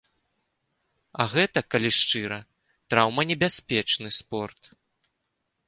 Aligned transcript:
А 1.25 1.27
гэта, 1.33 1.59
калі 1.73 1.89
шчыра, 1.97 2.39
траўманебяспечны 2.93 4.09
спорт. 4.21 4.61